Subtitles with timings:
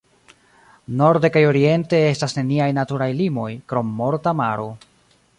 [1.01, 4.67] Norde kaj oriente estas neniaj naturaj limoj, krom Morta Maro.